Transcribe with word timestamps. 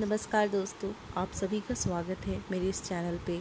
नमस्कार 0.00 0.48
दोस्तों, 0.48 0.90
आप 1.16 1.30
सभी 1.32 1.58
का 1.68 1.74
स्वागत 1.74 2.26
है 2.26 2.36
मेरे 2.50 2.68
इस 2.68 2.82
चैनल 2.84 3.16
पे। 3.26 3.38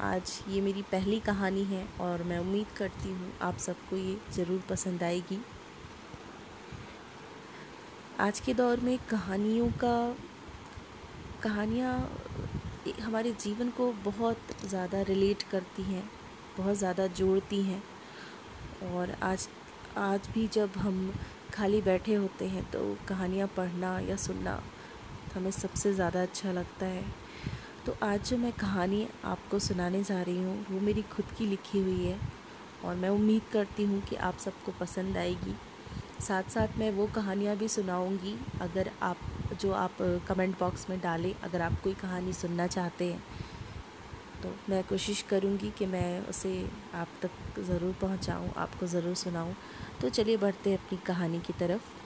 आज 0.00 0.32
ये 0.48 0.60
मेरी 0.60 0.82
पहली 0.82 1.18
कहानी 1.20 1.62
है 1.64 1.82
और 2.00 2.22
मैं 2.22 2.38
उम्मीद 2.38 2.66
करती 2.76 3.08
हूँ 3.10 3.32
आप 3.42 3.56
सबको 3.58 3.96
ये 3.96 4.16
ज़रूर 4.34 4.62
पसंद 4.68 5.02
आएगी। 5.02 5.38
आज 8.20 8.40
के 8.40 8.54
दौर 8.54 8.80
में 8.80 8.96
कहानियों 9.10 9.68
का, 9.74 10.14
कहानियाँ 11.42 11.96
हमारे 13.00 13.32
जीवन 13.40 13.70
को 13.70 13.92
बहुत 14.04 14.54
ज़्यादा 14.64 15.00
रिलेट 15.02 15.42
करती 15.50 15.82
हैं, 15.82 16.08
बहुत 16.58 16.76
ज़्यादा 16.76 17.06
जोड़ती 17.12 17.62
हैं। 17.62 17.82
और 18.92 19.16
आज 19.22 19.48
आज 19.98 20.28
भी 20.34 20.46
जब 20.48 20.76
हम 20.76 21.12
खाली 21.54 21.80
बैठे 21.82 22.14
होते 22.14 22.44
हैं 22.48 22.64
तो 22.70 22.96
कहानियाँ 23.08 23.48
पढ़ना 23.56 23.98
या 24.00 24.16
सुनना 24.18 24.60
हमें 25.34 25.50
सबसे 25.50 25.92
ज़्यादा 25.94 26.22
अच्छा 26.22 26.52
लगता 26.52 26.86
है। 26.86 27.04
तो 27.86 27.96
आज 28.02 28.28
जो 28.30 28.36
मैं 28.36 28.52
कहानी 28.52 29.06
आपको 29.24 29.58
सुनाने 29.58 30.02
जा 30.02 30.20
रही 30.22 30.42
हूँ, 30.42 30.66
वो 30.70 30.80
मेरी 30.80 31.02
खुद 31.02 31.24
की 31.38 31.46
लिखी 31.46 31.78
हुई 31.78 32.04
है 32.04 32.18
और 32.84 32.94
मैं 32.94 33.08
उम्मीद 33.08 33.42
करती 33.52 33.84
हूँ 33.84 34.00
कि 34.00 34.16
आप 34.16 34.38
सबको 34.38 34.72
पसंद 34.72 35.16
आएगी। 35.16 35.54
साथ 36.20 36.42
साथ 36.42 36.78
मैं 36.78 36.90
वो 36.90 37.06
कहानियाँ 37.06 37.56
भी 37.56 37.68
सुनाऊँगी, 37.68 38.34
अगर 38.60 38.90
आप, 39.02 39.18
जो 39.60 39.72
आप 39.72 39.96
कमेंट 40.28 40.58
बॉक्स 40.58 40.88
में 40.90 41.00
डालें, 41.00 41.34
अगर 41.42 41.62
आप 41.62 41.80
कोई 41.84 41.94
कहानी 41.94 42.32
सुनना 42.32 42.66
चाहते 42.66 43.12
हैं। 43.12 43.22
तो 44.42 44.54
मैं 44.68 44.82
कोशिश 44.84 45.22
करूँगी 45.22 45.70
कि 45.70 45.86
मैं 45.86 46.26
उसे 46.26 46.70
आप 46.94 47.08
तक 47.22 47.60
ज़रूर 47.60 47.94
पहुँचाऊँ, 48.00 48.52
आपको 48.56 48.86
ज़रूर 48.86 49.14
सुनाऊँ। 49.14 49.54
तो 50.00 50.08
चलिए 50.08 50.36
बढ़ते 50.36 50.70
हैं 50.70 50.78
अपनी 50.78 50.98
कहानी 51.06 51.40
की 51.40 51.52
तरफ़। 51.52 52.03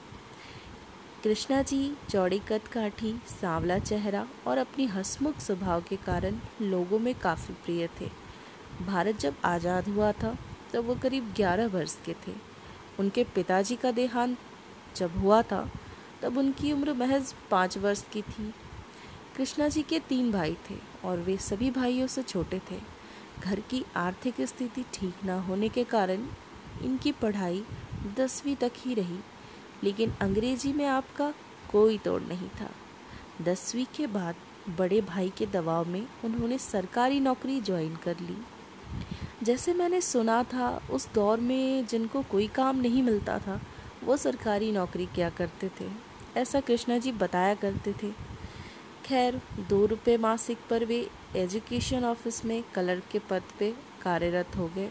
कृष्णा 1.23 1.61
जी 1.63 1.91
चौड़ी 2.11 2.39
कद 2.49 2.67
काठी, 2.73 3.13
सांवला 3.41 3.79
चेहरा 3.79 4.27
और 4.47 4.59
अपनी 4.59 4.85
हसमुख 4.87 5.39
स्वभाव 5.39 5.81
के 5.81 5.97
कारण 5.97 6.39
लोगों 6.61 6.99
में 6.99 7.15
काफ़ी 7.15 7.55
प्रिय 7.55 7.89
थे। 8.01 8.09
भारत 8.87 9.19
जब 9.21 9.37
आज़ाद 9.45 9.89
हुआ 9.89 10.11
था, 10.13 10.37
तब 10.73 10.85
वो 10.85 10.95
करीब 10.95 11.33
ग्यारह 11.37 11.67
वर्ष 11.67 11.97
के 12.07 12.13
थे। 12.27 12.33
उनके 12.99 13.25
पिताजी 13.25 13.77
का 13.77 13.91
देहांत 13.91 14.37
जब 14.97 15.17
हुआ 15.17 15.41
था, 15.43 15.69
तब 16.23 16.39
उनकी 16.39 16.73
उम्र 16.73 16.93
महज 16.93 17.33
पाँच 17.51 17.79
वर्ष 17.79 18.03
की 18.13 18.23
थी। 18.23 18.53
कृष्णा 19.37 19.69
जी 19.69 19.83
के 19.83 19.99
तीन 19.99 20.31
भाई 20.33 20.57
थे 20.71 20.77
और 21.05 21.19
वे 21.19 21.37
सभी 21.37 21.71
भाइयों 21.71 22.07
से 22.07 22.23
छोटे 22.23 22.61
थे। 22.71 22.79
घर 23.41 23.61
की 23.61 23.85
आर्थिक 23.97 24.41
स्थिति 24.41 24.85
ठीक 24.95 25.25
ना 25.25 25.41
होने 25.41 25.69
के 25.69 25.85
कारण 25.87 26.29
इनकी 26.85 27.13
पढ़ाई 27.13 27.63
दसवीं 28.17 28.57
तक 28.57 28.73
ही 28.77 28.95
रही। 28.95 29.19
लेकिन 29.85 30.13
अंग्रेज़ी 30.21 30.73
में 30.73 30.87
आपका 30.87 31.35
कोई 31.73 31.99
तोड़ 31.99 32.23
नहीं 32.23 32.49
था। 32.49 32.71
दसवीं 33.43 33.87
के 33.97 34.07
बाद 34.07 34.35
बड़े 34.79 35.01
भाई 35.01 35.33
के 35.39 35.47
दबाव 35.47 35.89
में 35.89 36.09
उन्होंने 36.25 36.59
सरकारी 36.59 37.21
नौकरी 37.21 37.61
ज्वाइन 37.61 37.97
कर 37.97 38.17
ली। 38.21 38.37
जैसे 39.43 39.75
मैंने 39.75 40.01
सुना 40.01 40.43
था, 40.43 40.83
उस 40.91 41.13
दौर 41.15 41.41
में 41.41 41.87
जिनको 41.87 42.23
कोई 42.23 42.47
काम 42.47 42.81
नहीं 42.81 43.03
मिलता 43.03 43.39
था, 43.39 43.61
वो 44.05 44.17
सरकारी 44.17 44.73
नौकरी 44.73 45.07
क्या 45.07 45.31
करते 45.31 45.71
थे? 45.81 45.89
ऐसा 46.37 46.61
कृष्णा 46.61 46.99
जी 46.99 47.13
बताया 47.13 47.55
करते 47.55 47.95
थे। 48.03 48.13
खैर, 49.05 49.41
दो 49.69 49.87
रुपये 49.87 50.19
मासिक 50.19 50.59
पर 50.71 50.85
वे 50.85 51.11
एजुकेशन 51.37 52.05
ऑफ़िस 52.05 52.45
में 52.45 52.65
कलर 52.75 53.03
के 53.11 53.19
पद 53.19 53.43
पे 53.59 53.75
कार्यरत 54.03 54.49
हो 54.57 54.69
गए। 54.69 54.91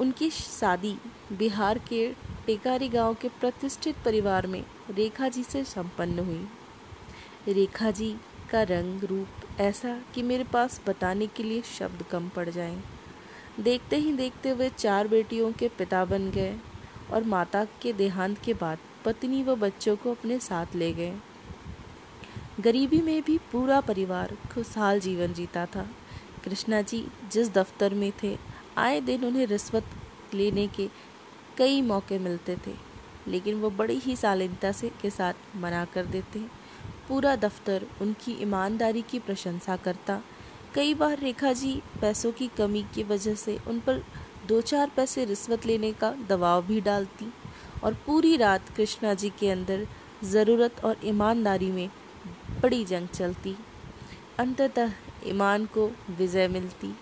उनकी 0.00 0.30
शादी 0.30 0.98
बिहार 1.32 1.78
के 1.78 2.14
टेकारी 2.46 2.88
गाँव 2.88 3.14
के 3.14 3.28
प्रतिष्ठित 3.28 3.96
परिवार 4.04 4.46
में 4.46 4.64
रेखा 4.90 5.28
जी 5.28 5.42
से 5.42 5.62
संपन्न 5.64 6.18
हुई। 6.18 7.52
रेखा 7.54 7.90
जी 7.90 8.16
का 8.50 8.62
रंग 8.62 9.04
रूप 9.04 9.60
ऐसा 9.60 9.96
कि 10.14 10.22
मेरे 10.22 10.44
पास 10.44 10.80
बताने 10.86 11.26
के 11.26 11.42
लिए 11.42 11.62
शब्द 11.62 12.02
कम 12.02 12.28
पड़ 12.28 12.48
जाएँ। 12.50 12.82
देखते 13.60 13.96
ही 13.96 14.12
देखते 14.12 14.52
वे 14.52 14.68
चार 14.68 15.08
बेटियों 15.08 15.52
के 15.52 15.68
पिता 15.68 16.04
बन 16.04 16.30
गए 16.30 16.56
और 17.12 17.24
माता 17.24 17.64
के 17.82 17.92
देहांत 17.92 18.38
के 18.38 18.54
बाद 18.54 18.78
पत्नी 19.04 19.42
व 19.42 19.54
बच्चों 19.56 19.96
को 19.96 20.10
अपने 20.10 20.38
साथ 20.38 20.74
ले 20.74 20.92
गए। 20.92 21.14
गरीबी 22.60 23.00
में 23.00 23.22
भी 23.22 23.38
पूरा 23.52 23.80
परिवार 23.80 24.36
खुशहाल 24.54 25.00
जीवन 25.00 25.32
जीता 25.32 25.66
था। 25.66 25.88
कृष्णा 26.44 26.82
जी 26.82 27.06
जिस 27.32 27.52
दफ्तर 27.52 27.94
में 27.94 28.12
थे, 28.22 28.38
आए 28.78 29.00
दिन 29.00 29.24
उन्हें 29.24 29.46
रिश्वत 29.46 29.84
लेने 30.34 30.66
के 30.66 30.88
कई 31.58 31.80
मौके 31.82 32.18
मिलते 32.18 32.56
थे, 32.66 32.74
लेकिन 33.28 33.60
वो 33.60 33.70
बड़ी 33.70 33.98
ही 33.98 34.16
शालीनता 34.16 34.72
से 34.72 34.90
के 35.02 35.10
साथ 35.10 35.56
मना 35.56 35.84
कर 35.84 36.06
देते। 36.06 36.38
पूरा 37.08 37.34
दफ्तर 37.36 37.86
उनकी 38.00 38.32
ईमानदारी 38.42 39.02
की 39.02 39.18
प्रशंसा 39.18 39.76
करता। 39.76 40.20
कई 40.74 40.94
बार 40.94 41.18
रेखा 41.18 41.52
जी 41.52 41.72
पैसों 42.00 42.32
की 42.32 42.48
कमी 42.56 42.84
की 42.94 43.02
वजह 43.02 43.34
से 43.34 43.56
उन 43.68 43.80
पर 43.80 44.02
दो 44.48 44.60
चार 44.60 44.90
पैसे 44.96 45.24
रिश्वत 45.24 45.66
लेने 45.66 45.92
का 45.92 46.10
दबाव 46.28 46.62
भी 46.62 46.80
डालती 46.80 47.32
और 47.84 47.94
पूरी 48.06 48.36
रात 48.36 48.68
कृष्णा 48.76 49.14
जी 49.14 49.30
के 49.30 49.50
अंदर 49.50 49.86
ज़रूरत 50.24 50.84
और 50.84 50.96
ईमानदारी 51.04 51.70
में 51.72 51.88
बड़ी 52.62 52.84
जंग 52.84 53.08
चलती। 53.08 53.56
अंततः 54.38 54.92
ईमान 55.26 55.66
को 55.66 55.90
विजय 56.10 56.48
मिलती। 56.48 56.94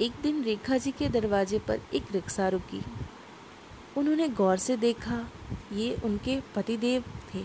एक 0.00 0.12
दिन 0.22 0.42
रेखा 0.44 0.76
जी 0.78 0.90
के 0.90 1.08
दरवाजे 1.08 1.58
पर 1.58 1.80
एक 1.94 2.12
रिक्शा 2.12 2.48
रुकी। 2.48 2.82
उन्होंने 3.96 4.28
गौर 4.28 4.56
से 4.56 4.76
देखा, 4.76 5.26
ये 5.72 5.96
उनके 6.04 6.38
पतिदेव 6.54 7.04
थे। 7.34 7.44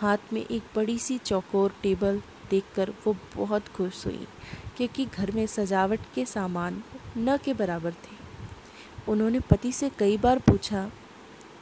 हाथ 0.00 0.32
में 0.32 0.40
एक 0.40 0.62
बड़ी 0.76 0.98
सी 0.98 1.18
चौकोर 1.18 1.74
टेबल 1.82 2.20
देखकर 2.50 2.90
वो 3.06 3.16
बहुत 3.36 3.68
खुश 3.68 4.06
हुई, 4.06 4.26
क्योंकि 4.76 5.04
घर 5.04 5.30
में 5.30 5.46
सजावट 5.46 6.00
के 6.14 6.24
सामान 6.24 6.82
न 7.18 7.36
के 7.36 7.54
बराबर 7.54 7.92
थे। 7.92 8.16
उन्होंने 9.08 9.40
पति 9.40 9.72
से 9.72 9.90
कई 9.98 10.16
बार 10.16 10.38
पूछा, 10.38 10.90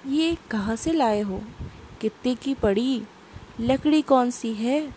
ये 0.06 0.36
कहाँ 0.50 0.76
से 0.76 0.92
लाए 0.92 1.20
हो? 1.20 1.42
कितने 2.00 2.34
की 2.34 2.54
पड़ी? 2.54 3.03
लकड़ी 3.60 4.03
कौन 4.03 4.30
सी 4.30 4.53
है? 4.54 4.94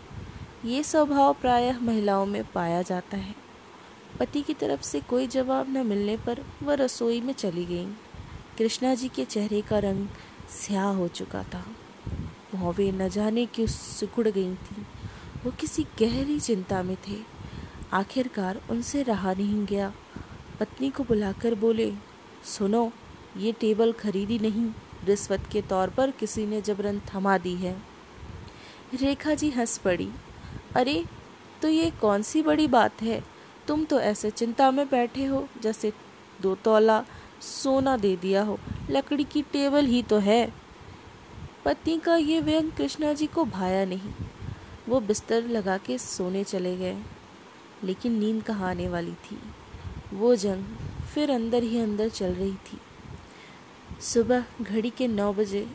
ये 0.64 0.82
स्वभाव 0.82 1.34
प्रायः 1.34 1.80
महिलाओं 1.80 2.26
में 2.26 2.44
पाया 2.44 2.82
जाता 2.82 3.16
है। 3.16 3.34
पति 4.20 4.42
की 4.42 4.54
तरफ़ 4.54 4.82
से 4.82 5.00
कोई 5.00 5.26
जवाब 5.26 5.68
न 5.68 5.86
मिलने 5.86 6.16
पर 6.16 6.44
वह 6.62 6.74
रसोई 6.74 7.20
में 7.20 7.32
चली 7.32 7.64
गई। 7.64 7.86
कृष्णा 8.58 8.94
जी 8.94 9.08
के 9.08 9.24
चेहरे 9.24 9.60
का 9.60 9.78
रंग 9.78 10.08
स्याह 10.50 10.86
हो 10.86 11.08
चुका 11.08 11.42
था। 11.42 11.64
भौवे 12.54 12.92
न 12.92 13.08
जाने 13.08 13.46
क्यों 13.46 13.66
सिकुड़ 13.66 14.28
गई 14.28 14.54
थी। 14.54 14.86
वो 15.44 15.50
किसी 15.50 15.86
गहरी 16.00 16.40
चिंता 16.40 16.82
में 16.82 16.96
थे। 17.08 17.16
आखिरकार 17.92 18.60
उनसे 18.70 19.02
रहा 19.02 19.32
नहीं 19.32 19.66
गया। 19.66 19.92
पत्नी 20.60 20.90
को 20.90 21.04
बुलाकर 21.04 21.54
बोले, 21.54 21.94
सुनो, 22.44 22.92
ये 23.36 23.52
टेबल 23.52 23.92
खरीदी 23.92 24.38
नहीं। 24.38 24.70
रिश्वत 25.04 25.48
के 25.52 25.62
तौर 25.62 25.90
पर 25.90 26.10
किसी 26.10 26.46
ने 26.46 26.60
जबरन 26.60 27.00
थमा 27.00 27.38
दी 27.38 27.54
है 27.54 27.82
रेखा 28.94 29.34
जी 29.34 29.50
हंस 29.50 29.78
पड़ी। 29.78 30.10
अरे 30.76 31.04
तो 31.62 31.68
ये 31.68 31.90
कौन 31.90 32.22
सी 32.22 32.42
बड़ी 32.42 32.68
बात 32.68 33.02
है? 33.02 33.24
तुम 33.66 33.84
तो 33.84 34.00
ऐसे 34.00 34.30
चिंता 34.30 34.70
में 34.70 34.88
बैठे 34.88 35.24
हो, 35.24 35.48
जैसे 35.62 35.92
दो 36.40 36.54
तोला 36.54 37.04
सोना 37.40 37.96
दे 37.96 38.16
दिया 38.16 38.42
हो। 38.42 38.58
लकड़ी 38.90 39.24
की 39.24 39.42
टेबल 39.42 39.86
ही 39.86 40.02
तो 40.02 40.18
है। 40.18 40.52
पत्नी 41.64 41.98
का 41.98 42.16
ये 42.16 42.40
व्यंग 42.40 42.72
कृष्णा 42.72 43.12
जी 43.12 43.26
को 43.26 43.44
भाया 43.44 43.84
नहीं। 43.84 44.12
वो 44.88 45.00
बिस्तर 45.00 45.46
लगा 45.46 45.76
के 45.78 45.98
सोने 45.98 46.44
चले 46.44 46.76
गए, 46.76 46.96
लेकिन 47.84 48.18
नींद 48.18 48.42
कहाँ 48.42 48.70
आने 48.70 48.88
वाली 48.88 49.12
थी? 49.12 49.38
वो 50.12 50.34
जंग 50.36 50.64
फिर 51.14 51.30
अंदर 51.30 51.62
ही 51.62 51.78
अंदर 51.78 52.08
चल 52.08 52.32
रही 52.32 52.54
थी। 52.54 52.78
सुबह 54.00 54.44
घड़ी 54.62 54.90
के 54.90 55.08
नौ 55.08 55.32
बजे 55.32 55.66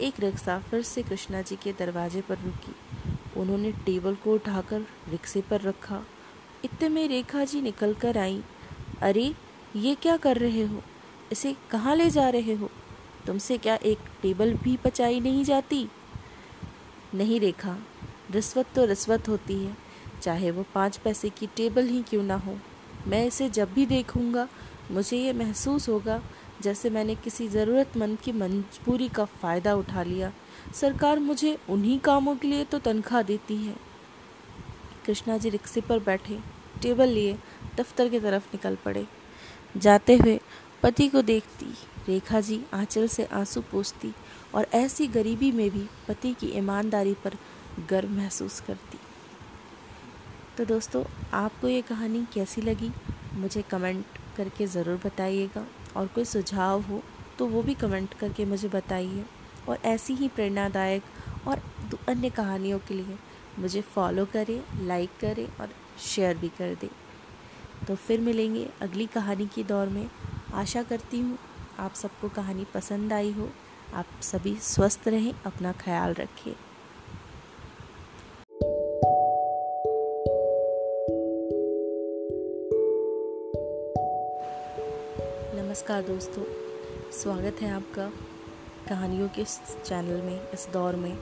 एक 0.00 0.20
रिक्शा 0.20 0.58
फिर 0.58 0.82
से 0.82 1.02
कृष्णा 1.02 1.42
जी 1.42 1.56
के 1.56 1.72
दरवाजे 1.72 2.20
पर 2.20 2.38
रुकी। 2.38 2.74
उन्होंने 3.40 3.72
टेबल 3.72 4.14
को 4.14 4.34
उठाकर 4.34 4.80
रिक्शे 5.08 5.40
पर 5.40 5.60
रखा। 5.60 6.02
इतने 6.64 6.88
में 6.88 7.08
रेखा 7.08 7.44
जी 7.44 7.60
निकल 7.60 7.94
कर 7.94 8.18
आई। 8.18 8.42
अरे, 9.02 9.34
ये 9.76 9.94
क्या 9.94 10.16
कर 10.16 10.36
रहे 10.36 10.62
हो? 10.62 10.82
इसे 11.32 11.56
कहाँ 11.70 11.96
ले 11.96 12.10
जा 12.10 12.28
रहे 12.28 12.54
हो? 12.54 12.70
तुमसे 13.26 13.58
क्या 13.58 13.74
एक 13.74 13.98
टेबल 14.22 14.54
भी 14.54 14.76
पचाई 14.76 15.20
नहीं 15.20 15.44
जाती? 15.44 15.88
नहीं 17.14 17.40
रेखा 17.40 17.78
रिश्वत 18.30 18.66
तो 18.74 18.84
रिश्वत 18.84 19.28
होती 19.28 19.54
है। 19.54 19.76
चाहे 20.22 20.50
वो 20.50 20.64
पाँच 20.74 20.96
पैसे 20.96 21.28
की 21.30 21.46
टेबल 21.46 21.86
ही 21.86 22.02
क्यों 22.02 22.22
ना 22.22 22.34
हो। 22.34 22.58
मैं 23.06 23.26
इसे 23.26 23.48
जब 23.48 23.72
भी 23.72 23.86
देखूँगा, 23.86 24.48
मुझे 24.90 25.16
ये 25.16 25.32
महसूस 25.32 25.88
होगा, 25.88 26.22
जैसे 26.62 26.90
मैंने 26.90 27.14
किसी 27.14 27.48
ज़रूरतमंद 27.48 28.18
की 28.18 28.32
मजबूरी 28.32 29.08
का 29.08 29.24
फ़ायदा 29.24 29.74
उठा 29.74 30.02
लिया। 30.02 30.32
सरकार 30.74 31.18
मुझे 31.18 31.58
उन्हीं 31.68 31.98
कामों 31.98 32.36
के 32.36 32.48
लिए 32.48 32.64
तो 32.64 32.78
तनख्वाह 32.78 33.22
देती 33.22 33.56
है। 33.56 33.76
कृष्णा 35.06 35.38
जी 35.38 35.48
रिक्शे 35.48 35.80
पर 35.80 35.98
बैठे, 35.98 36.38
टेबल 36.82 37.08
लिए, 37.08 37.38
दफ्तर 37.76 38.08
की 38.08 38.20
तरफ़ 38.20 38.46
निकल 38.46 38.76
पड़े। 38.84 39.06
जाते 39.76 40.16
हुए 40.16 40.39
पति 40.82 41.06
को 41.08 41.20
देखती, 41.22 41.66
रेखा 42.08 42.40
जी 42.40 42.60
आंचल 42.74 43.06
से 43.08 43.24
आँसू 43.32 43.60
पोसती 43.62 44.12
और 44.54 44.66
ऐसी 44.74 45.06
गरीबी 45.08 45.50
में 45.52 45.68
भी 45.70 45.86
पति 46.08 46.32
की 46.34 46.46
ईमानदारी 46.58 47.14
पर 47.14 47.36
गर्व 47.90 48.10
महसूस 48.10 48.60
करती। 48.60 48.98
तो 50.56 50.64
दोस्तों, 50.64 51.04
आपको 51.32 51.68
ये 51.68 51.82
कहानी 51.82 52.24
कैसी 52.34 52.60
लगी? 52.60 52.90
मुझे 53.34 53.62
कमेंट 53.62 54.04
करके 54.36 54.66
ज़रूर 54.66 55.00
बताइएगा। 55.04 55.66
और 55.96 56.06
कोई 56.06 56.24
सुझाव 56.24 56.80
हो 56.82 57.02
तो 57.38 57.46
वो 57.46 57.62
भी 57.62 57.74
कमेंट 57.74 58.14
करके 58.14 58.44
मुझे 58.44 58.68
बताइए। 58.68 59.24
और 59.68 59.78
ऐसी 59.84 60.14
ही 60.14 60.28
प्रेरणादायक 60.28 61.46
और 61.48 61.62
अन्य 62.08 62.30
कहानियों 62.30 62.78
के 62.78 62.94
लिए 62.94 63.18
मुझे 63.58 63.80
फॉलो 63.94 64.24
करें 64.24 64.86
लाइक 64.86 65.10
करें 65.20 65.46
और 65.60 65.74
शेयर 66.04 66.36
भी 66.36 66.48
कर 66.48 66.74
दें। 66.74 66.88
तो 67.86 67.94
फिर 67.96 68.20
मिलेंगे 68.20 68.68
अगली 68.82 69.06
कहानी 69.06 69.46
की 69.46 69.62
दौर 69.64 69.88
में। 69.88 70.08
आशा 70.54 70.82
करती 70.82 71.20
हूँ 71.20 71.38
आप 71.78 71.94
सबको 71.94 72.28
कहानी 72.28 72.64
पसंद 72.74 73.12
आई 73.12 73.30
हो। 73.32 73.48
आप 73.94 74.06
सभी 74.22 74.56
स्वस्थ 74.56 75.08
रहें, 75.08 75.34
अपना 75.46 75.72
ख्याल 75.72 76.14
रखें। 76.14 76.54
नमस्कार 85.56 86.02
दोस्तों, 86.02 86.44
स्वागत 87.12 87.62
है 87.62 87.70
आपका 87.70 88.10
कहानियों 88.88 89.28
के 89.28 89.44
चैनल 89.84 90.22
में, 90.22 90.50
इस 90.50 90.68
दौर 90.72 90.96
में। 90.96 91.18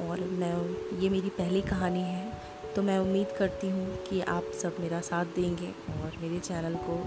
और 0.00 0.20
मैं, 0.20 0.54
ये 0.98 1.08
मेरी 1.08 1.28
पहली 1.28 1.62
कहानी 1.62 2.02
है 2.02 2.32
तो 2.76 2.82
मैं 2.82 2.98
उम्मीद 2.98 3.26
करती 3.38 3.70
हूँ 3.70 3.96
कि 4.04 4.20
आप 4.20 4.50
सब 4.62 4.76
मेरा 4.80 5.00
साथ 5.00 5.24
देंगे 5.24 5.70
और 5.70 6.18
मेरे 6.20 6.38
चैनल 6.38 6.74
को 6.74 7.04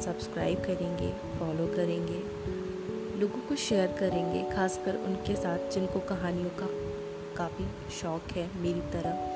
सब्सक्राइब 0.00 0.58
करेंगे 0.58 1.10
फॉलो 1.38 1.66
करेंगे, 1.66 2.22
लोगों 3.20 3.40
को 3.40 3.56
शेयर 3.56 3.86
करेंगे, 3.86 4.42
खासकर 4.50 4.96
उनके 4.96 5.34
साथ 5.36 5.70
जिनको 5.72 6.00
कहानियों 6.00 6.50
का 6.50 6.68
काफ़ी 7.36 7.66
शौक़ 7.90 8.32
है 8.32 8.48
मेरी 8.56 8.80
तरह। 8.92 9.32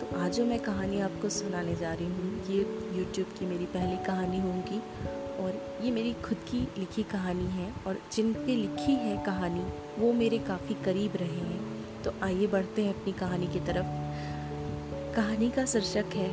तो 0.00 0.16
आज 0.18 0.36
जो 0.36 0.44
मैं 0.44 0.58
कहानी 0.58 1.00
आपको 1.00 1.28
सुनाने 1.28 1.74
जा 1.74 1.92
रही 1.94 2.06
हूँ। 2.06 2.44
ये 2.46 2.58
यूट्यूब 2.98 3.26
की 3.38 3.46
मेरी 3.46 3.66
पहली 3.66 3.96
कहानी 4.04 4.40
होगी 4.40 4.78
और 5.42 5.60
ये 5.84 5.90
मेरी 5.90 6.12
खुद 6.24 6.38
की 6.38 6.60
लिखी 6.78 7.02
कहानी 7.02 7.46
है 7.46 7.72
और 7.86 7.98
जिन 8.12 8.32
पे 8.34 8.56
लिखी 8.56 8.92
है 8.92 9.16
कहानी, 9.26 9.64
वो 9.98 10.12
मेरे 10.12 10.38
काफ़ी 10.38 10.74
करीब 10.74 11.16
रहे 11.16 11.28
हैं। 11.28 12.02
तो 12.02 12.12
आइए 12.22 12.46
बढ़ते 12.46 12.82
हैं 12.82 12.94
अपनी 12.94 13.12
कहानी 13.12 13.46
की 13.46 13.60
तरफ़। 13.60 13.86
कहानी 15.16 15.50
का 15.50 15.64
शीर्षक 15.64 16.14
है 16.14 16.30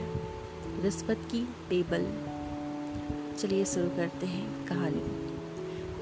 रिश्वत 0.84 1.28
की 1.32 1.48
टेबल 1.70 2.06
चलिए 3.40 3.66
शुरू 3.66 3.88
करते 3.88 4.26
हैं 4.26 4.68
कहानी। 4.68 5.02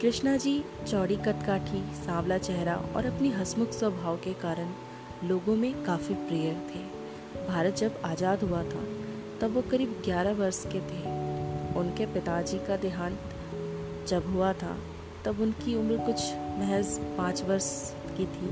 कृष्णा 0.01 0.37
जी 0.37 0.63
चौड़ी 0.87 1.15
कदकाठी, 1.15 1.79
सांवला 2.05 2.37
चेहरा 2.37 2.75
और 2.95 3.05
अपनी 3.05 3.29
हसमुख 3.29 3.71
स्वभाव 3.71 4.17
के 4.17 4.33
कारण 4.33 4.73
लोगों 5.27 5.55
में 5.55 5.83
काफ़ी 5.83 6.15
प्रिय 6.15 6.51
थे। 6.51 6.79
भारत 7.47 7.75
जब 7.75 8.01
आज़ाद 8.05 8.43
हुआ 8.43 8.63
था, 8.63 8.83
तब 9.41 9.53
वो 9.53 9.61
करीब 9.61 10.01
11 10.05 10.31
वर्ष 10.31 10.63
के 10.65 10.79
थे। 10.79 11.01
उनके 11.79 12.05
पिताजी 12.05 12.57
का 12.57 12.77
देहांत 12.77 13.19
जब 14.07 14.33
हुआ 14.33 14.53
था, 14.53 14.77
तब 15.25 15.41
उनकी 15.41 15.75
उम्र 15.75 15.97
कुछ 15.97 16.33
महज 16.33 16.99
पाँच 17.17 17.43
वर्ष 17.43 17.93
की 18.17 18.25
थी। 18.25 18.49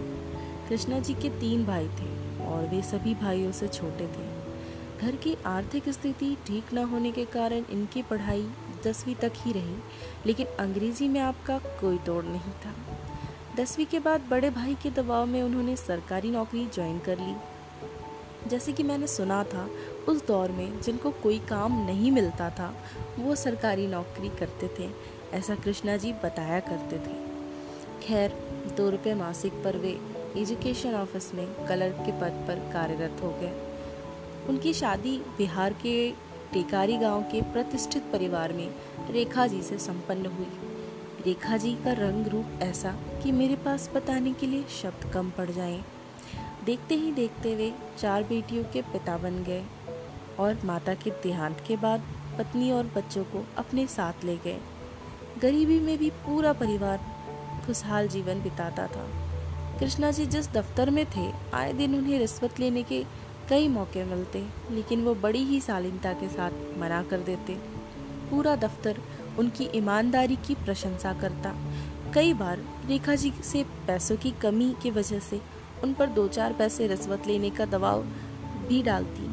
कृष्णा 0.69 0.99
जी 0.99 1.13
के 1.13 1.29
तीन 1.29 1.65
भाई 1.65 1.87
थे 1.87 2.09
और 2.45 2.67
वे 2.67 2.81
सभी 2.81 3.13
भाइयों 3.13 3.51
से 3.51 3.67
छोटे 3.67 4.07
थे। 4.07 4.29
घर 5.01 5.15
की 5.15 5.37
आर्थिक 5.45 5.89
स्थिति 5.89 6.37
ठीक 6.47 6.73
न 6.73 6.77
होने 6.77 7.11
के 7.11 7.25
कारण 7.25 7.63
इनकी 7.69 8.01
पढ़ाई 8.01 8.47
दसवीं 8.85 9.15
तक 9.15 9.31
ही 9.35 9.51
रही, 9.51 9.75
लेकिन 10.25 10.47
अंग्रेज़ी 10.47 11.07
में 11.07 11.19
आपका 11.19 11.57
कोई 11.57 11.97
तोड़ 11.97 12.25
नहीं 12.25 12.51
था। 12.65 12.73
दसवीं 13.57 13.85
के 13.85 13.99
बाद 13.99 14.21
बड़े 14.29 14.49
भाई 14.49 14.75
के 14.75 14.89
दबाव 14.89 15.25
में 15.25 15.43
उन्होंने 15.43 15.75
सरकारी 15.75 16.31
नौकरी 16.31 16.67
ज्वाइन 16.73 16.99
कर 16.99 17.19
ली। 17.19 17.35
जैसे 18.49 18.71
कि 18.71 18.83
मैंने 18.83 19.07
सुना 19.07 19.43
था, 19.43 19.69
उस 20.09 20.27
दौर 20.27 20.51
में 20.51 20.81
जिनको 20.81 21.11
कोई 21.11 21.39
काम 21.39 21.85
नहीं 21.85 22.11
मिलता 22.11 22.49
था, 22.49 22.75
वो 23.19 23.35
सरकारी 23.35 23.87
नौकरी 23.87 24.29
करते 24.29 24.69
थे, 24.79 24.89
ऐसा 25.33 25.55
कृष्णा 25.55 25.97
जी 25.97 26.13
बताया 26.13 26.59
करते 26.59 26.97
थे। 26.97 27.31
खैर, 28.07 28.29
दो 28.77 28.89
रुपये 28.89 29.13
मासिक 29.15 29.53
पर 29.53 29.77
वे 29.77 29.99
एजुकेशन 30.37 30.93
ऑफ़िस 30.93 31.33
में 31.33 31.67
कलर 31.67 31.89
के 31.89 32.11
पद 32.11 32.45
पर 32.47 32.69
कार्यरत 32.73 33.17
हो 33.23 33.29
गए। 33.29 33.67
उनकी 34.49 34.73
शादी 34.73 35.17
बिहार 35.37 35.73
के 35.73 36.13
टेकारी 36.53 36.97
गाँव 36.97 37.21
के 37.21 37.41
प्रतिष्ठित 37.41 38.03
परिवार 38.03 38.53
में 38.53 38.73
रेखा 39.11 39.47
जी 39.47 39.61
से 39.61 39.77
संपन्न 39.77 40.25
हुई। 40.25 40.47
रेखा 41.25 41.57
जी 41.57 41.73
का 41.75 41.91
रंग 41.91 42.27
रूप 42.27 42.59
ऐसा 42.61 42.91
कि 43.23 43.31
मेरे 43.31 43.55
पास 43.55 43.89
बताने 43.95 44.33
के 44.33 44.47
लिए 44.47 44.63
शब्द 44.81 45.11
कम 45.13 45.29
पड़ 45.29 45.49
जाएँ। 45.51 45.85
देखते 46.65 46.95
ही 46.95 47.11
देखते 47.11 47.55
वे 47.55 47.73
चार 47.99 48.23
बेटियों 48.23 48.63
के 48.63 48.81
पिता 48.81 49.17
बन 49.17 49.43
गए 49.43 49.63
और 50.39 50.59
माता 50.65 50.93
के 50.93 51.09
देहांत 51.09 51.63
के 51.67 51.75
बाद 51.75 52.03
पत्नी 52.37 52.71
और 52.71 52.91
बच्चों 52.95 53.23
को 53.23 53.45
अपने 53.57 53.87
साथ 53.87 54.23
ले 54.23 54.37
गए। 54.37 54.59
गरीबी 55.41 55.79
में 55.79 55.97
भी 55.97 56.09
पूरा 56.09 56.53
परिवार 56.53 56.99
खुशहाल 57.67 58.07
जीवन 58.07 58.41
बिताता 58.41 58.87
था। 58.87 59.09
कृष्णा 59.79 60.11
जी 60.11 60.25
जिस 60.25 60.51
दफ्तर 60.51 60.89
में 60.89 61.05
थे, 61.05 61.31
आए 61.53 61.73
दिन 61.73 61.95
उन्हें 61.95 62.19
रिश्वत 62.19 62.59
लेने 62.59 62.83
के 62.83 63.03
कई 63.51 63.67
मौके 63.67 64.03
मिलते, 64.03 64.43
लेकिन 64.71 65.03
वो 65.03 65.15
बड़ी 65.15 65.39
ही 65.39 65.59
शालीनता 65.59 66.13
के 66.13 66.27
साथ 66.27 66.51
मना 66.77 67.03
कर 67.03 67.19
देते। 67.19 67.53
पूरा 68.29 68.55
दफ्तर 68.55 68.97
उनकी 69.39 69.69
ईमानदारी 69.75 70.35
की 70.35 70.55
प्रशंसा 70.55 71.13
करता। 71.13 71.53
कई 72.15 72.33
बार 72.33 72.59
रेखा 72.87 73.15
जी 73.15 73.31
से 73.43 73.63
पैसों 73.87 74.17
की 74.17 74.31
कमी 74.31 74.75
की 74.83 74.91
वजह 74.91 75.19
से 75.19 75.41
उन 75.83 75.93
पर 75.93 76.09
दो 76.09 76.27
चार 76.27 76.53
पैसे 76.53 76.87
रिश्वत 76.87 77.27
लेने 77.27 77.49
का 77.49 77.65
दबाव 77.65 78.01
भी 78.67 78.81
डालती 78.83 79.29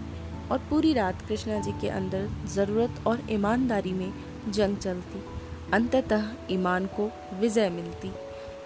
और 0.50 0.58
पूरी 0.58 0.92
रात 0.92 1.22
कृष्णा 1.28 1.60
जी 1.60 1.72
के 1.72 1.88
अंदर 1.88 2.28
ज़रूरत 2.46 3.02
और 3.06 3.22
ईमानदारी 3.30 3.92
में 3.92 4.12
जंग 4.48 4.76
चलती। 4.76 5.22
अंततः 5.72 6.28
ईमान 6.50 6.86
को 6.86 7.10
विजय 7.40 7.70
मिलती। 7.70 8.12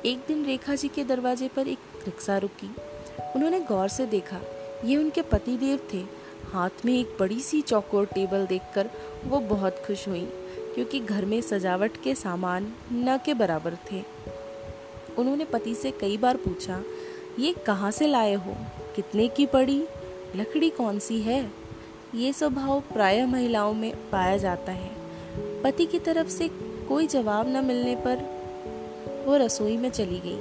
एक 0.09 0.25
दिन 0.29 0.45
रेखा 0.45 0.75
जी 0.75 0.89
के 0.89 1.05
दरवाजे 1.05 1.49
पर 1.49 1.69
एक 1.69 1.79
रिक्शा 2.07 2.39
रुकी। 2.39 2.75
उन्होंने 3.37 3.61
गौर 3.61 3.89
से 3.89 4.07
देखा 4.07 4.41
ये 4.85 4.97
उनके 4.97 5.23
पति 5.23 5.57
देव 5.57 5.81
थे। 5.95 6.05
हाथ 6.53 6.85
में 6.85 7.01
एक 7.01 7.17
बड़ी 7.21 7.41
सी 7.41 7.61
चौकोर 7.61 8.07
टेबल 8.07 8.47
देखकर 8.47 8.91
वो 9.25 9.39
बहुत 9.41 9.83
खुश 9.87 10.09
हुई, 10.09 10.25
क्योंकि 10.75 11.01
घर 11.01 11.25
में 11.25 11.41
सजावट 11.41 11.97
के 12.05 12.15
सामान 12.15 12.73
न 12.93 13.19
के 13.25 13.35
बराबर 13.35 13.77
थे। 13.93 14.05
उन्होंने 15.19 15.45
पति 15.45 15.75
से 15.75 15.91
कई 15.91 16.17
बार 16.17 16.37
पूछा, 16.37 16.83
ये 17.39 17.53
कहाँ 17.53 17.91
से 17.91 18.07
लाए 18.07 18.35
हो? 18.35 18.57
कितने 18.97 19.29
की 19.29 19.47
पड़ी? 19.47 19.85
लकड़ी 20.37 20.71
कौन 20.71 20.99
सी 20.99 21.21
है? 21.21 21.51
ये 22.15 22.33
स्वभाव 22.33 22.81
प्राय 22.81 23.27
महिलाओं 23.27 23.75
में 23.75 23.97
पाया 24.11 24.37
जाता 24.37 24.73
है। 24.73 24.91
पति 25.63 25.87
की 25.87 25.99
तरफ़ 25.99 26.29
से 26.29 26.49
कोई 26.89 27.07
जवाब 27.07 27.49
न 27.49 27.65
मिलने 27.65 27.97
पर 27.97 28.17
वो 29.27 29.37
रसोई 29.37 29.77
में 29.77 29.91
चली 29.91 30.21
गई। 30.21 30.39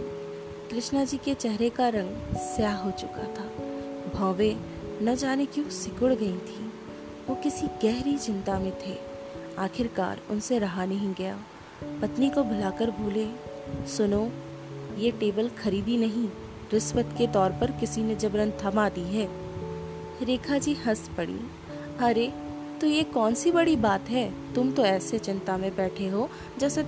कृष्णा 0.70 1.06
जी 1.06 1.18
के 1.18 1.34
चेहरे 1.34 1.70
का 1.70 1.90
रंग 1.90 2.36
स्याह 2.36 2.76
हो 2.76 2.92
चुका 2.92 3.24
था। 3.24 3.61
भौवे 4.16 4.58
न 5.02 5.16
जाने 5.16 5.46
क्यों 5.46 5.70
सिकुड़ 5.70 6.14
गई 6.14 6.38
थी। 6.38 6.72
वो 7.28 7.36
किसी 7.36 7.68
गहरी 7.84 8.18
चिंता 8.18 8.60
में 8.60 8.74
थे। 8.80 8.98
आखिरकार 9.60 10.20
उनसे 10.30 10.60
रहा 10.60 10.86
नहीं 10.86 11.14
गया। 11.14 11.38
पत्नी 12.02 12.30
को 12.30 12.44
बुलाकर 12.44 12.92
भूले 12.92 13.28
सुनो, 13.88 14.32
ये 14.98 15.12
टेबल 15.12 15.50
खरीदी 15.50 15.98
नहीं। 15.98 16.28
रिश्वत 16.74 17.16
के 17.18 17.28
तौर 17.28 17.50
पर 17.52 17.72
किसी 17.72 18.04
ने 18.04 18.16
जबरन 18.16 18.52
थमा 18.52 18.90
दी 18.90 19.02
है 19.02 19.28
रेखा 20.26 20.58
जी 20.58 20.74
हंस 20.74 21.10
पड़ी। 21.18 21.40
अरे 22.00 22.34
तो 22.82 22.88
ये 22.88 23.04
कौन 23.04 23.34
सी 23.34 23.52
बड़ी 23.52 23.76
बात 23.76 24.10
है? 24.10 24.54
तुम 24.54 24.72
तो 24.72 24.86
ऐसे 24.86 25.20
चिंता 25.20 25.58
में 25.58 25.76
बैठे 25.76 26.08
हो 26.10 26.30
जैसे 26.58 26.84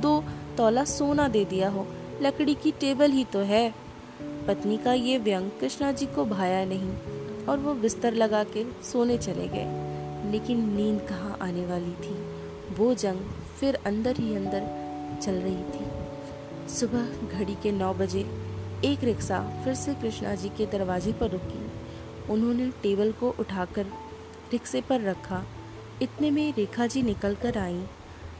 दो 0.00 0.24
तोला 0.56 0.84
सोना 0.84 1.28
दे 1.28 1.44
दिया 1.44 1.68
हो। 1.68 1.86
लकड़ी 2.22 2.54
की 2.54 2.70
टेबल 2.72 3.10
ही 3.10 3.24
तो 3.24 3.38
है। 3.38 3.74
पत्नी 4.48 4.76
का 4.76 4.92
ये 4.92 5.18
व्यंग 5.18 5.50
कृष्णा 5.60 5.92
जी 5.92 6.06
को 6.06 6.24
भाया 6.24 6.64
नहीं 6.64 6.96
और 7.46 7.58
वो 7.58 7.74
बिस्तर 7.74 8.14
लगा 8.14 8.44
के 8.44 8.64
सोने 8.82 9.18
चले 9.18 9.48
गए। 9.48 9.86
लेकिन 10.30 10.70
नींद 10.70 11.00
कहाँ 11.00 11.38
आने 11.42 11.66
वाली 11.66 11.92
थी? 11.92 12.26
वो 12.74 12.94
जंग 12.94 13.20
फिर 13.60 13.74
अंदर 13.74 14.16
ही 14.16 14.36
अंदर 14.36 14.86
चल 15.22 15.32
रही 15.32 15.56
थी। 15.56 15.86
सुबह 16.68 17.28
घड़ी 17.38 17.54
के 17.54 17.72
नौ 17.72 17.94
बजे 17.94 18.20
एक 18.84 19.04
रिक्शा 19.04 19.60
फिर 19.64 19.74
से 19.74 19.94
कृष्णा 19.94 20.34
जी 20.34 20.48
के 20.48 20.66
दरवाजे 20.66 21.12
पर 21.12 21.30
रुकी। 21.30 21.66
उन्होंने 22.32 22.70
टेबल 22.70 23.12
को 23.12 23.34
उठाकर 23.40 23.84
रिक्शे 24.52 24.80
पर 24.80 25.00
रखा। 25.00 25.44
इतने 26.02 26.30
में 26.30 26.54
रेखा 26.54 26.86
जी 26.86 27.02
निकल 27.02 27.34
कर 27.34 27.58
आई। 27.58 27.84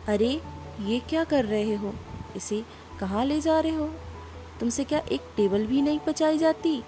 अरे, 0.09 0.41
ये 0.83 1.01
क्या 1.01 1.25
कर 1.25 1.45
रहे 1.45 1.75
हो? 1.75 1.95
इसे 2.37 2.63
कहाँ 3.01 3.25
ले 3.25 3.41
जा 3.41 3.61
रहे 3.61 3.75
हो? 3.75 3.91
तुमसे 4.61 4.85
क्या 4.85 5.03
एक 5.13 5.21
टेबल 5.37 5.67
भी 5.67 5.83
नहीं 5.83 5.99
पचाई 5.99 6.39
जाती? 6.39 6.83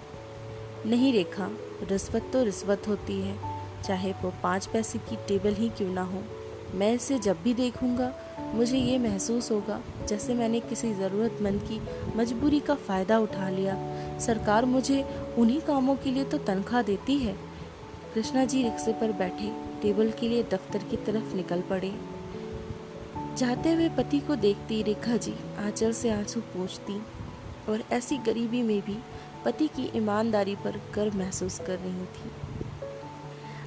नहीं 0.85 1.13
रेखा, 1.13 1.49
रिश्वत 1.83 2.29
तो 2.33 2.43
रिश्वत 2.43 2.87
होती 2.87 3.21
है। 3.21 3.39
चाहे 3.83 4.11
वो 4.11 4.33
पाँच 4.43 4.65
पैसे 4.65 4.99
की 4.99 5.15
टेबल 5.15 5.53
ही 5.53 5.69
क्यों 5.69 5.89
ना 5.89 6.01
हो। 6.01 6.23
मैं 6.75 6.93
इसे 6.93 7.19
जब 7.19 7.41
भी 7.43 7.53
देखूँगा, 7.53 8.13
मुझे 8.55 8.77
ये 8.77 8.97
महसूस 8.99 9.51
होगा, 9.51 9.81
जैसे 10.07 10.33
मैंने 10.33 10.59
किसी 10.59 10.93
ज़रूरतमंद 10.93 11.61
की 11.61 11.81
मजबूरी 12.17 12.59
का 12.59 12.75
फ़ायदा 12.75 13.19
उठा 13.19 13.49
लिया। 13.49 13.75
सरकार 14.19 14.65
मुझे 14.65 15.05
उन्हीं 15.37 15.61
कामों 15.61 15.95
के 15.95 16.11
लिए 16.11 16.23
तो 16.23 16.37
तनख्वाह 16.37 16.81
देती 16.81 17.17
है। 17.17 17.35
कृष्णा 18.13 18.45
जी 18.45 18.63
रिक्शे 18.63 18.93
पर 18.93 19.11
बैठे, 19.11 19.51
टेबल 19.81 20.11
के 20.11 20.29
लिए 20.29 20.43
दफ्तर 20.43 20.77
की 20.77 20.97
तरफ़ 20.97 21.35
निकल 21.35 21.61
पड़े। 21.61 21.93
जाते 23.37 23.71
हुए 23.71 23.89
पति 23.89 24.19
को 24.19 24.35
देखती 24.35 24.83
रेखा 24.83 25.17
जी 25.17 25.33
आंचल 25.59 25.93
से 25.93 26.09
आँसू 26.09 26.39
पोछती। 26.39 27.01
और 27.69 27.83
ऐसी 27.91 28.17
गरीबी 28.17 28.61
में 28.61 28.79
भी 28.81 28.97
पति 29.45 29.67
की 29.67 29.89
ईमानदारी 29.97 30.55
पर 30.55 30.79
गर्व 30.95 31.17
महसूस 31.17 31.59
कर 31.59 31.79
रही 31.79 32.05
थी। 32.07 32.31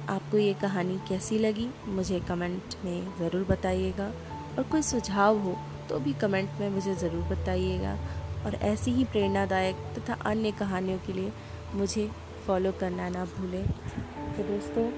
आपको 0.09 0.37
ये 0.37 0.53
कहानी 0.53 0.97
कैसी 1.09 1.37
लगी? 1.39 1.69
मुझे 1.87 2.19
कमेंट 2.19 2.75
में 2.85 3.17
ज़रूर 3.19 3.43
बताइएगा। 3.43 4.11
और 4.57 4.63
कोई 4.63 4.81
सुझाव 4.81 5.39
हो 5.39 5.55
तो 5.89 5.99
भी 5.99 6.13
कमेंट 6.13 6.59
में 6.59 6.69
मुझे 6.69 6.95
ज़रूर 6.95 7.23
बताइएगा। 7.29 7.97
और 8.45 8.55
ऐसी 8.63 8.91
ही 8.91 9.03
प्रेरणादायक 9.05 9.75
तथा 9.97 10.13
अन्य 10.25 10.51
कहानियों 10.51 10.99
के 10.99 11.13
लिए 11.13 11.31
मुझे 11.73 12.09
फॉलो 12.47 12.71
करना 12.71 13.09
ना 13.09 13.25
भूलें। 13.27 13.65
तो 13.65 14.43
दोस्तों, 14.43 14.91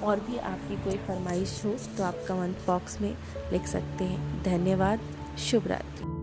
और 0.00 0.20
भी 0.20 0.38
आपकी 0.38 0.76
कोई 0.84 0.96
फरमाइश 0.98 1.60
हो 1.64 1.74
तो 1.96 2.04
आप 2.04 2.24
कमेंट 2.28 2.56
बॉक्स 2.66 3.00
में 3.00 3.14
लिख 3.52 3.66
सकते 3.66 4.04
हैं। 4.04 4.42
धन्यवाद, 4.42 5.00
शुभ 5.40 5.66
रात्रि। 5.66 6.19